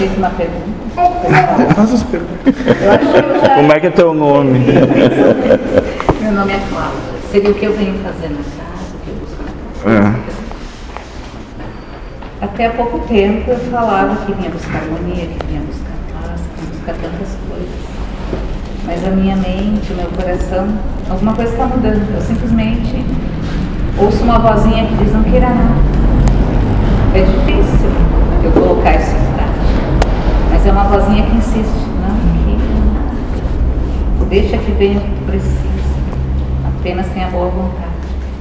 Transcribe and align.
feito 0.00 0.16
uma 0.16 0.30
pergunta. 0.30 1.74
Faz 1.74 1.92
as 1.92 2.02
perguntas. 2.04 2.54
Já... 3.42 3.54
Como 3.56 3.72
é 3.72 3.80
que 3.80 3.86
é 3.86 3.90
teu 3.90 4.14
nome? 4.14 4.58
Meu 6.20 6.32
nome 6.32 6.52
é 6.52 6.60
Cláudia. 6.70 7.20
Seria 7.30 7.50
o 7.50 7.54
que 7.54 7.66
eu 7.66 7.76
venho 7.76 7.94
fazendo 8.02 8.38
na 8.38 8.44
casa, 8.64 8.94
o 8.94 8.98
que 9.04 9.10
eu 9.10 9.14
busco 9.16 9.42
na 9.44 9.52
casa. 9.84 10.16
É. 10.16 10.40
Até 12.42 12.66
há 12.66 12.70
pouco 12.70 13.00
tempo 13.00 13.50
eu 13.50 13.58
falava 13.70 14.16
que 14.24 14.32
vinha 14.32 14.48
buscar 14.48 14.78
harmonia, 14.78 15.26
que 15.26 15.46
vinha 15.46 15.60
buscar 15.60 15.92
paz, 16.14 16.40
que 16.40 16.60
vinha 16.62 16.72
buscar 16.72 16.94
tantas 16.94 17.36
coisas. 17.46 17.68
Mas 18.86 19.06
a 19.06 19.10
minha 19.10 19.36
mente, 19.36 19.92
o 19.92 19.96
meu 19.96 20.08
coração, 20.08 20.66
alguma 21.10 21.34
coisa 21.34 21.52
está 21.52 21.66
mudando. 21.66 22.14
Eu 22.14 22.22
simplesmente 22.22 23.04
ouço 23.98 24.24
uma 24.24 24.38
vozinha 24.38 24.86
que 24.86 24.94
diz 24.94 25.12
não 25.12 25.22
queira 25.22 25.50
nada. 25.50 25.76
É 27.14 27.20
difícil 27.20 27.90
eu 28.42 28.52
colocar 28.52 28.96
isso 28.96 29.10
em 29.10 29.34
prática. 29.34 29.50
Mas 30.50 30.66
é 30.66 30.72
uma 30.72 30.79
vozinha 30.90 31.24
que 31.24 31.36
insiste, 31.36 31.86
não 32.00 32.16
queira 32.44 32.64
nada. 32.90 34.28
Deixa 34.28 34.58
que 34.58 34.72
venha 34.72 34.98
o 34.98 35.02
que 35.02 35.10
tu 35.10 35.24
precisa. 35.24 35.60
Apenas 36.66 37.06
tenha 37.14 37.28
boa 37.28 37.48
vontade. 37.48 37.90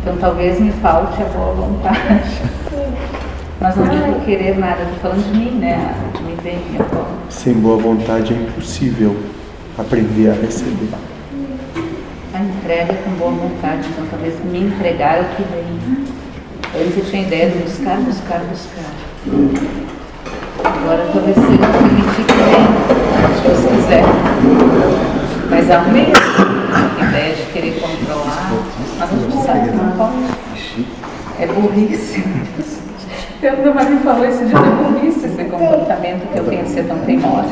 Então 0.00 0.16
talvez 0.18 0.60
me 0.60 0.70
falte 0.70 1.20
a 1.22 1.24
boa 1.26 1.54
vontade. 1.54 2.40
Mas 3.60 3.74
não 3.74 3.88
digo 3.88 4.20
querer 4.24 4.58
nada, 4.58 4.82
estou 4.82 4.98
falando 4.98 5.32
de 5.32 5.38
mim, 5.38 5.58
né? 5.58 5.94
De 6.16 6.22
me 6.22 6.36
ver, 6.36 6.64
minha 6.70 6.84
forma. 6.84 7.08
Sem 7.28 7.54
boa 7.54 7.78
vontade 7.78 8.32
é 8.32 8.36
impossível 8.36 9.16
aprender 9.76 10.30
a 10.30 10.34
receber. 10.34 10.90
A 12.32 12.38
entrega 12.38 12.94
com 12.94 13.10
boa 13.12 13.32
vontade, 13.32 13.88
então 13.88 14.06
talvez 14.08 14.34
me 14.44 14.60
entregar 14.60 15.18
é 15.18 15.20
o 15.22 15.24
que 15.34 15.42
vem. 15.42 15.66
Antes 16.80 16.98
eu 16.98 17.04
tinha 17.06 17.22
ideia 17.22 17.50
de 17.50 17.58
buscar, 17.58 17.98
buscar, 18.00 18.40
buscar. 18.40 19.95
Agora 20.86 21.04
talvez 21.12 21.34
seja 21.34 21.66
permitir 21.66 22.24
que 22.26 22.32
venha, 22.32 22.70
se 23.34 23.42
Deus 23.42 23.58
quiser. 23.58 24.04
Mas 25.50 25.68
há 25.68 25.80
um 25.80 25.90
medo, 25.90 26.12
a 26.14 27.04
ideia 27.08 27.34
de 27.34 27.42
querer 27.52 27.80
controlar, 27.80 28.52
mas 28.96 29.12
a 29.12 29.16
gente 29.16 29.44
sabe 29.44 29.68
que 29.68 29.76
não 29.76 29.90
pode. 29.96 30.86
É 31.40 31.46
burrice. 31.48 32.24
Então, 33.42 33.74
mas 33.74 33.90
me 33.90 33.98
falou 33.98 34.24
esse 34.26 34.44
dia, 34.44 34.56
é 34.56 34.60
burrice 34.60 35.26
esse 35.26 35.44
comportamento 35.46 36.32
que 36.32 36.38
eu 36.38 36.44
tenho 36.44 36.68
ser 36.68 36.84
tão 36.86 36.98
teimosa. 36.98 37.48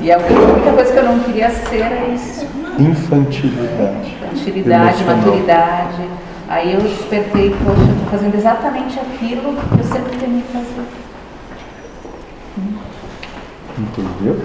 E 0.00 0.10
a 0.10 0.16
única 0.16 0.72
coisa 0.74 0.92
que 0.94 0.98
eu 0.98 1.04
não 1.04 1.18
queria 1.20 1.50
ser 1.50 1.78
era 1.82 2.08
isso. 2.08 2.46
Infantilidade. 2.78 4.16
Tranquilidade, 4.18 5.02
Emocional. 5.02 5.16
maturidade. 5.18 6.08
Aí 6.48 6.72
eu 6.72 6.80
despertei, 6.80 7.54
poxa, 7.64 7.82
eu 7.82 7.92
estou 7.92 8.06
fazendo 8.10 8.34
exatamente 8.34 8.98
aquilo 8.98 9.56
que 9.56 9.78
eu 9.78 9.84
sempre 9.84 10.16
temei 10.16 10.42
fazer. 10.50 11.02
Entendeu? 13.78 14.40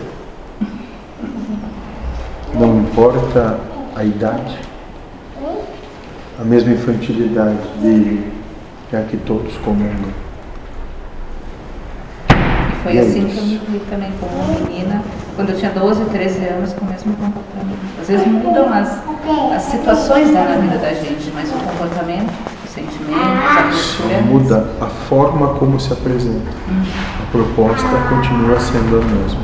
Não 2.53 2.79
importa 2.79 3.59
a 3.95 4.03
idade, 4.03 4.57
a 6.39 6.43
mesma 6.43 6.71
infantilidade 6.71 7.57
de 7.81 8.37
é 8.93 9.01
que 9.09 9.17
todos 9.17 9.53
comungam. 9.57 10.09
E 12.29 12.83
foi 12.83 12.93
E 12.93 12.97
é 12.97 13.01
assim 13.01 13.25
que 13.25 13.31
isso. 13.31 13.39
eu 13.39 13.45
me 13.45 13.57
vi 13.57 13.79
também 13.89 14.11
como 14.19 14.31
uma 14.33 14.59
menina, 14.59 15.03
quando 15.35 15.49
eu 15.49 15.57
tinha 15.57 15.71
12, 15.71 16.05
13 16.05 16.45
anos, 16.45 16.73
com 16.73 16.85
o 16.85 16.89
mesmo 16.89 17.13
comportamento. 17.15 17.77
Às 17.99 18.07
vezes 18.07 18.27
mudam 18.27 18.73
as, 18.73 19.01
as 19.55 19.61
situações 19.63 20.31
na 20.31 20.43
vida 20.55 20.77
da 20.77 20.93
gente, 20.93 21.29
mas 21.35 21.49
o 21.49 21.55
comportamento, 21.55 22.31
os 22.63 22.71
sentimentos, 22.71 23.57
a 23.57 23.63
postura. 23.63 24.21
muda 24.21 24.69
a 24.79 24.85
forma 24.85 25.55
como 25.55 25.77
se 25.79 25.91
apresenta. 25.91 26.49
A 26.69 27.06
proposta 27.31 27.87
continua 28.09 28.59
sendo 28.59 28.97
a 28.97 29.01
mesma. 29.05 29.41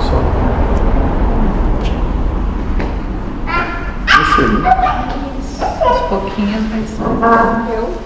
Só. 0.00 0.16
Aos 5.86 6.00
pouquinhos 6.08 6.64
vai 6.70 6.82
ser. 6.86 8.05